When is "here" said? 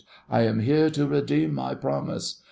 0.61-0.89